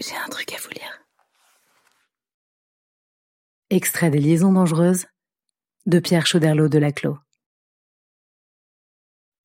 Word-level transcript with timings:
J'ai 0.00 0.16
un 0.16 0.28
truc 0.30 0.54
à 0.54 0.56
vous 0.56 0.70
lire. 0.70 1.04
Extrait 3.68 4.08
des 4.08 4.18
Liaisons 4.18 4.54
dangereuses 4.54 5.06
de 5.84 5.98
Pierre 5.98 6.26
Chauderlot 6.26 6.68
de 6.68 6.78
Laclos. 6.78 7.18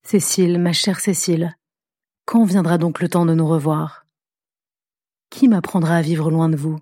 Cécile, 0.04 0.58
ma 0.60 0.72
chère 0.72 1.02
Cécile, 1.02 1.58
quand 2.24 2.46
viendra 2.46 2.78
donc 2.78 3.02
le 3.02 3.10
temps 3.10 3.26
de 3.26 3.34
nous 3.34 3.46
revoir? 3.46 4.06
Qui 5.30 5.50
m'apprendra 5.50 5.98
à 5.98 6.02
vivre 6.02 6.32
loin 6.32 6.48
de 6.48 6.56
vous? 6.56 6.80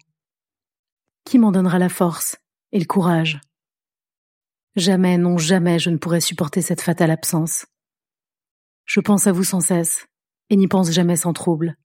Qui 1.26 1.40
m'en 1.40 1.52
donnera 1.52 1.80
la 1.80 1.90
force 1.90 2.38
et 2.74 2.80
le 2.80 2.86
courage? 2.86 3.42
Jamais, 4.76 5.18
non 5.18 5.40
jamais 5.40 5.80
je 5.80 5.90
ne 5.90 5.98
pourrai 5.98 6.21
supporter 6.21 6.62
cette 6.62 6.82
fatale 6.82 7.10
absence. 7.10 7.66
Je 8.86 9.00
pense 9.00 9.26
à 9.26 9.32
vous 9.32 9.44
sans 9.44 9.62
cesse, 9.62 10.05
et 10.52 10.58
n'y 10.58 10.68
pense 10.68 10.92
jamais 10.92 11.16
sans 11.16 11.34
trouble. 11.34 11.76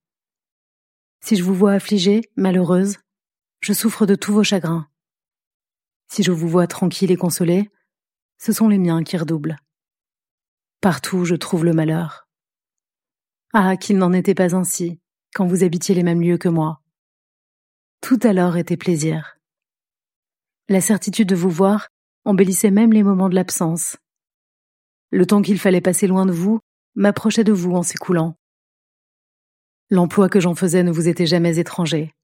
Si 1.21 1.37
je 1.37 1.43
vous 1.43 1.55
vois 1.55 1.73
affligée, 1.73 2.23
malheureuse, 2.37 2.99
je 3.61 3.73
souffre 3.73 4.07
de 4.07 4.15
tous 4.15 4.33
vos 4.33 4.45
chagrins. 4.45 4.89
Si 6.09 6.23
je 6.23 6.33
vous 6.33 6.49
vois 6.49 6.67
tranquille 6.67 7.11
et 7.11 7.17
consolée, 7.17 7.71
ce 8.39 8.53
sont 8.53 8.69
les 8.69 8.79
miens 8.79 9.03
qui 9.03 9.17
redoublent. 9.17 9.59
Partout 10.81 11.25
je 11.25 11.35
trouve 11.35 11.65
le 11.65 11.73
malheur. 11.73 12.29
Ah, 13.53 13.77
qu'il 13.77 13.99
n'en 13.99 14.13
était 14.13 14.35
pas 14.35 14.55
ainsi, 14.55 15.01
quand 15.35 15.47
vous 15.47 15.65
habitiez 15.65 15.95
les 15.95 16.03
mêmes 16.03 16.23
lieux 16.23 16.39
que 16.39 16.49
moi. 16.49 16.83
Tout 18.01 18.21
alors 18.23 18.57
était 18.57 18.77
plaisir. 18.77 19.39
La 20.69 20.81
certitude 20.81 21.29
de 21.29 21.35
vous 21.35 21.51
voir 21.51 21.89
embellissait 22.25 22.71
même 22.71 22.93
les 22.93 23.03
moments 23.03 23.29
de 23.29 23.35
l'absence. 23.35 23.97
Le 25.11 25.27
temps 25.27 25.43
qu'il 25.43 25.59
fallait 25.59 25.81
passer 25.81 26.07
loin 26.07 26.27
de 26.27 26.33
vous 26.33 26.61
m'approchait 26.95 27.45
de 27.45 27.53
vous 27.53 27.73
en 27.73 27.83
s'écoulant. 27.83 28.38
L'emploi 29.91 30.29
que 30.29 30.41
j'en 30.41 30.55
faisais 30.55 30.83
ne 30.83 30.93
vous 30.93 31.09
était 31.09 31.27
jamais 31.27 31.59
étranger. 31.59 32.15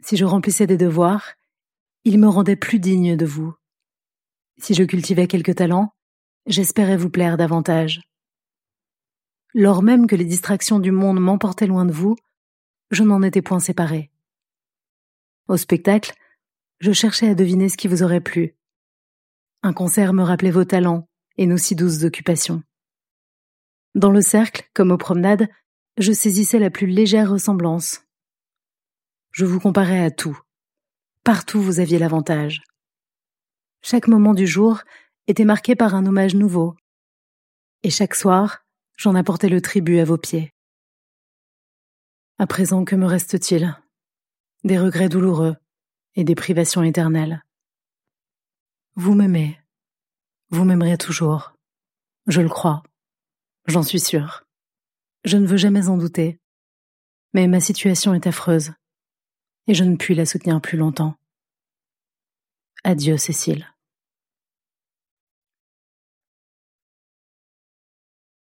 Si 0.00 0.16
je 0.16 0.24
remplissais 0.24 0.66
des 0.66 0.76
devoirs, 0.76 1.32
il 2.04 2.18
me 2.18 2.28
rendait 2.28 2.56
plus 2.56 2.78
digne 2.78 3.16
de 3.16 3.24
vous. 3.24 3.54
Si 4.58 4.74
je 4.74 4.84
cultivais 4.84 5.26
quelques 5.26 5.54
talents, 5.54 5.94
j'espérais 6.46 6.98
vous 6.98 7.08
plaire 7.08 7.38
davantage. 7.38 8.02
Lors 9.54 9.82
même 9.82 10.06
que 10.06 10.16
les 10.16 10.24
distractions 10.24 10.80
du 10.80 10.90
monde 10.90 11.20
m'emportaient 11.20 11.66
loin 11.66 11.86
de 11.86 11.92
vous, 11.92 12.16
je 12.90 13.02
n'en 13.02 13.22
étais 13.22 13.40
point 13.40 13.60
séparé. 13.60 14.10
Au 15.48 15.56
spectacle, 15.56 16.12
je 16.80 16.92
cherchais 16.92 17.28
à 17.28 17.34
deviner 17.34 17.68
ce 17.70 17.76
qui 17.78 17.88
vous 17.88 18.02
aurait 18.02 18.20
plu. 18.20 18.54
Un 19.62 19.72
concert 19.72 20.12
me 20.12 20.22
rappelait 20.22 20.50
vos 20.50 20.64
talents 20.64 21.08
et 21.38 21.46
nos 21.46 21.56
si 21.56 21.74
douces 21.74 22.04
occupations. 22.04 22.62
Dans 23.94 24.10
le 24.10 24.20
cercle, 24.20 24.68
comme 24.74 24.90
aux 24.90 24.98
promenades, 24.98 25.48
je 25.96 26.12
saisissais 26.12 26.58
la 26.58 26.70
plus 26.70 26.86
légère 26.86 27.30
ressemblance. 27.30 28.02
Je 29.30 29.44
vous 29.44 29.60
comparais 29.60 30.04
à 30.04 30.10
tout. 30.10 30.38
Partout 31.22 31.60
vous 31.60 31.80
aviez 31.80 31.98
l'avantage. 31.98 32.62
Chaque 33.82 34.08
moment 34.08 34.34
du 34.34 34.46
jour 34.46 34.82
était 35.26 35.44
marqué 35.44 35.76
par 35.76 35.94
un 35.94 36.06
hommage 36.06 36.34
nouveau. 36.34 36.76
Et 37.82 37.90
chaque 37.90 38.14
soir, 38.14 38.64
j'en 38.96 39.14
apportais 39.14 39.48
le 39.48 39.60
tribut 39.60 39.98
à 39.98 40.04
vos 40.04 40.18
pieds. 40.18 40.52
À 42.38 42.46
présent, 42.46 42.84
que 42.84 42.96
me 42.96 43.06
reste-t-il? 43.06 43.76
Des 44.64 44.78
regrets 44.78 45.08
douloureux 45.08 45.56
et 46.14 46.24
des 46.24 46.34
privations 46.34 46.82
éternelles. 46.82 47.42
Vous 48.96 49.14
m'aimez. 49.14 49.60
Vous 50.50 50.64
m'aimerez 50.64 50.98
toujours. 50.98 51.54
Je 52.26 52.40
le 52.40 52.48
crois. 52.48 52.82
J'en 53.66 53.82
suis 53.82 54.00
sûre. 54.00 54.43
Je 55.24 55.36
ne 55.36 55.46
veux 55.46 55.56
jamais 55.56 55.88
en 55.88 55.96
douter. 55.96 56.38
Mais 57.32 57.46
ma 57.46 57.60
situation 57.60 58.14
est 58.14 58.26
affreuse, 58.26 58.72
et 59.66 59.74
je 59.74 59.84
ne 59.84 59.96
puis 59.96 60.14
la 60.14 60.26
soutenir 60.26 60.60
plus 60.60 60.78
longtemps. 60.78 61.16
Adieu, 62.84 63.16
Cécile. 63.16 63.73